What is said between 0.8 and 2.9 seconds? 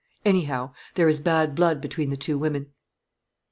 there is bad blood between the two women."